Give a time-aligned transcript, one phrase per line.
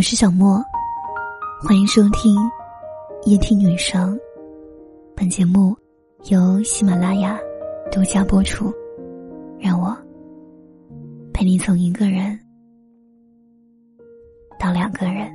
[0.00, 0.64] 我是小莫，
[1.62, 2.34] 欢迎收听
[3.26, 4.18] 夜听女生。
[5.14, 5.76] 本节目
[6.30, 7.38] 由喜马拉雅
[7.92, 8.72] 独家播出。
[9.58, 9.94] 让我
[11.34, 12.40] 陪你从一个人
[14.58, 15.30] 到两个人。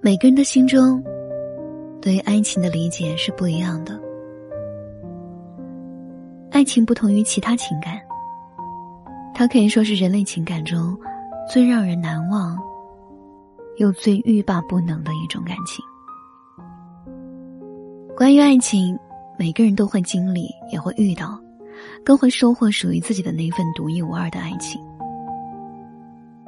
[0.00, 1.00] 每个人的心中
[2.00, 4.11] 对于爱情的理解是不一样的。
[6.62, 8.00] 爱情不同于其他情感，
[9.34, 10.96] 它可以说是人类情感中
[11.52, 12.56] 最让人难忘，
[13.78, 15.84] 又最欲罢不能的一种感情。
[18.16, 18.96] 关于爱情，
[19.36, 21.36] 每个人都会经历，也会遇到，
[22.04, 24.80] 更会收获属于自己的那份独一无二的爱情。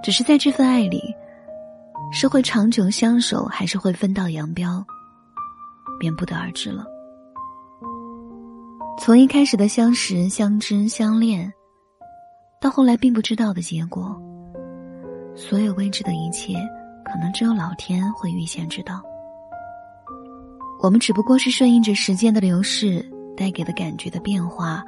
[0.00, 1.02] 只是在这份爱里，
[2.12, 4.86] 是会长久相守，还是会分道扬镳，
[5.98, 6.86] 便不得而知了。
[8.96, 11.52] 从一开始的相识、相知、相恋，
[12.60, 14.16] 到后来并不知道的结果，
[15.34, 16.54] 所有未知的一切，
[17.04, 19.02] 可能只有老天会预先知道。
[20.80, 23.04] 我们只不过是顺应着时间的流逝
[23.36, 24.82] 带给的感觉的变化，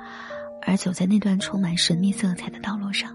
[0.62, 3.10] 而走在那段充满神秘色彩的道路上。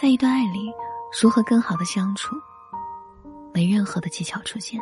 [0.00, 0.70] 在一段爱里，
[1.20, 2.36] 如何更好的相处，
[3.52, 4.80] 没任何的技巧出现。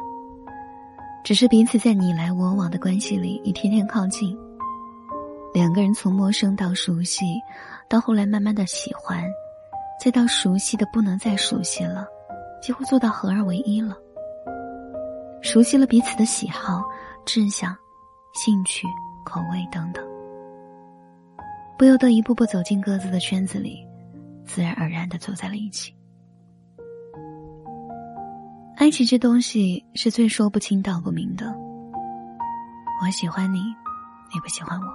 [1.22, 4.36] 只是彼此在你来我往的关系里一天天靠近，
[5.52, 7.24] 两个人从陌生到熟悉，
[7.88, 9.22] 到后来慢慢的喜欢，
[10.02, 12.06] 再到熟悉的不能再熟悉了，
[12.62, 13.96] 几乎做到合二为一了。
[15.42, 16.82] 熟悉了彼此的喜好、
[17.24, 17.76] 志向、
[18.34, 18.86] 兴趣、
[19.24, 20.04] 口味等等，
[21.78, 23.86] 不由得一步步走进各自的圈子里，
[24.44, 25.94] 自然而然的走在了一起。
[28.80, 31.54] 爱情这东西是最说不清道不明的。
[33.02, 33.58] 我喜欢你，
[34.32, 34.86] 你不喜欢我；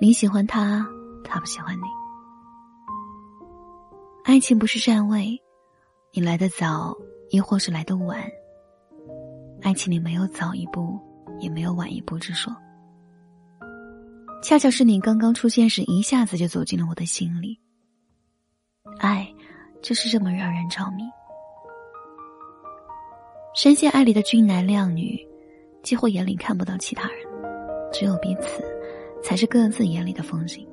[0.00, 0.86] 你喜欢他，
[1.24, 1.82] 他不喜欢你。
[4.22, 5.36] 爱情不是站位，
[6.12, 6.96] 你来的早，
[7.30, 8.22] 亦或是来的晚。
[9.60, 11.00] 爱情里没有早一步，
[11.40, 12.54] 也没有晚一步之说。
[14.40, 17.58] 恰巧是你刚刚出现时，一下子就走进了我的心里。
[19.00, 19.28] 爱，
[19.82, 21.02] 就是这么让人着迷。
[23.60, 25.18] 深陷爱里的俊男靓女，
[25.82, 27.18] 几乎眼里看不到其他人，
[27.92, 28.62] 只有彼此，
[29.20, 30.64] 才是各自眼里的风景。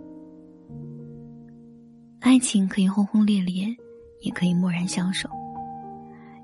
[2.20, 3.66] 爱情可以轰轰烈烈，
[4.22, 5.28] 也可以默然相守。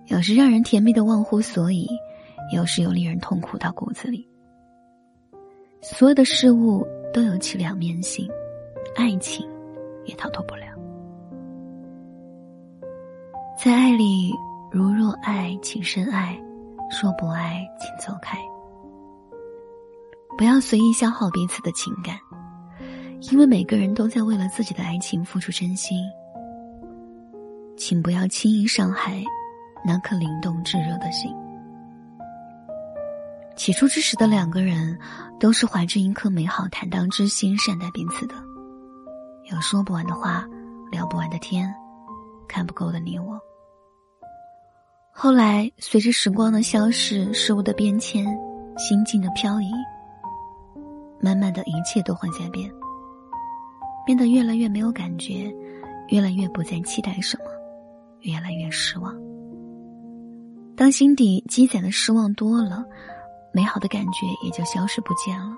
[0.08, 1.88] 有时让人甜蜜的忘乎所以，
[2.52, 4.28] 有时又令人痛苦到骨子里。
[5.80, 8.28] 所有的事物都有其两面性，
[8.96, 9.48] 爱情
[10.06, 10.66] 也逃脱不了。
[13.64, 14.32] 在爱里。
[14.72, 16.34] 如若爱，请深爱；
[17.02, 18.38] 若不爱，请走开。
[20.38, 22.18] 不要随意消耗彼此的情感，
[23.30, 25.98] 因为每个人都在为了自己的爱情付出真心。
[27.76, 29.22] 请不要轻易伤害
[29.84, 31.36] 那颗灵动炙热的心。
[33.58, 34.98] 起初之时的两个人，
[35.38, 38.36] 都是怀着一颗美好坦荡之心善待彼此的，
[39.52, 40.48] 有说不完的话，
[40.90, 41.76] 聊不完的天，
[42.48, 43.38] 看不够的你我。
[45.14, 48.26] 后来，随着时光的消逝，事物的变迁，
[48.78, 49.70] 心境的漂移，
[51.20, 52.72] 慢慢的一切都会在变，
[54.06, 55.54] 变得越来越没有感觉，
[56.08, 57.44] 越来越不再期待什么，
[58.22, 59.14] 越来越失望。
[60.76, 62.84] 当心底积攒的失望多了，
[63.54, 65.52] 美好的感觉也就消失不见了。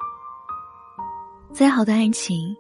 [1.54, 2.54] 再好的爱情，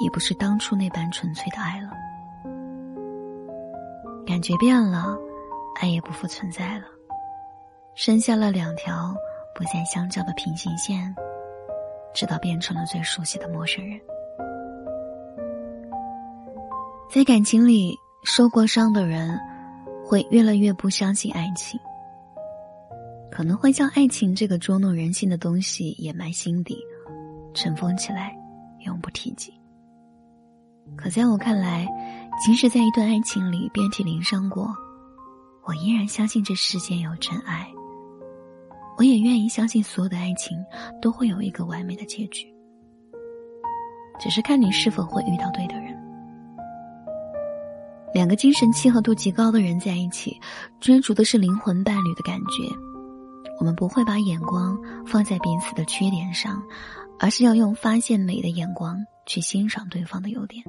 [0.00, 1.90] 也不是当初那般纯粹的爱了，
[4.24, 5.18] 感觉变了。
[5.80, 6.84] 爱也不复存在了，
[7.94, 9.14] 剩下了两条
[9.54, 11.14] 不再相交的平行线，
[12.12, 14.00] 直到变成了最熟悉的陌生人。
[17.08, 19.38] 在感情里受过伤的人，
[20.04, 21.78] 会越来越不相信爱情，
[23.30, 26.76] 可能会将爱情这个捉弄人心的东西掩埋心底，
[27.54, 28.36] 尘封起来，
[28.80, 29.54] 永不提及。
[30.96, 31.86] 可在我看来，
[32.44, 34.74] 即使在一段爱情里遍体鳞伤过。
[35.68, 37.70] 我依然相信这世间有真爱，
[38.96, 40.56] 我也愿意相信所有的爱情
[41.02, 42.46] 都会有一个完美的结局，
[44.18, 45.94] 只是看你是否会遇到对的人。
[48.14, 50.40] 两个精神契合度极高的人在一起，
[50.80, 52.74] 追逐的是灵魂伴侣的感觉。
[53.60, 54.74] 我们不会把眼光
[55.06, 56.62] 放在彼此的缺点上，
[57.18, 60.64] 而是要用发现美的眼光去欣赏对方的优点，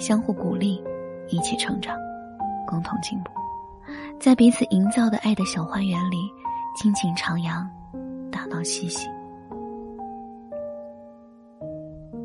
[0.00, 0.82] 相互鼓励，
[1.28, 1.96] 一起成长，
[2.66, 3.30] 共同进步。
[4.22, 6.30] 在彼此营造的爱的小花园里，
[6.76, 7.66] 尽情徜徉，
[8.30, 9.08] 打闹嬉戏。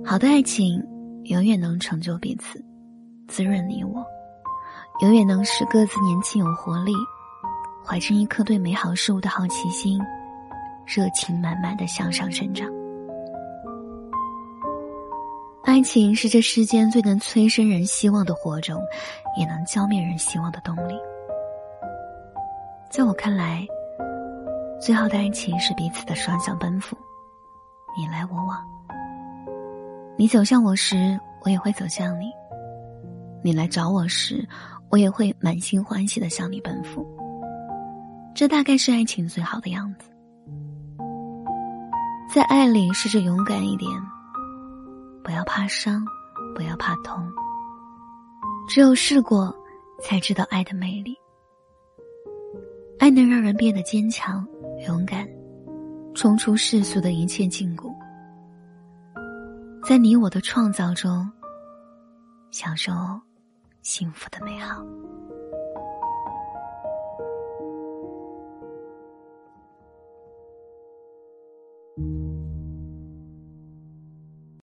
[0.06, 0.80] 好的爱情
[1.24, 2.64] 永远能成就彼此，
[3.28, 4.06] 滋润你我，
[5.02, 6.94] 永远能使各自年轻有活力，
[7.84, 10.00] 怀着一颗对美好事物的好奇心，
[10.86, 12.70] 热情满满的向上生长。
[15.64, 18.80] 爱情是这世间最能催生人希望的火种，
[19.36, 20.94] 也能浇灭人希望的动力。
[22.90, 23.68] 在我看来，
[24.80, 26.98] 最好的爱情是彼此的双向奔赴，
[27.98, 28.66] 你来我往。
[30.18, 32.28] 你走向我时，我也会走向你；
[33.44, 34.48] 你来找我时，
[34.90, 37.06] 我也会满心欢喜的向你奔赴。
[38.34, 40.10] 这大概是爱情最好的样子。
[42.34, 43.92] 在爱里，试着勇敢一点。
[45.24, 46.04] 不要怕伤，
[46.56, 47.22] 不要怕痛。
[48.68, 49.54] 只有试过，
[50.02, 51.16] 才知道爱的魅力。
[53.00, 54.46] 爱能让人变得坚强、
[54.88, 55.28] 勇敢，
[56.16, 57.94] 冲出世俗的一切禁锢，
[59.88, 61.30] 在你我的创造中，
[62.50, 62.92] 享受
[63.84, 64.84] 幸福的美好。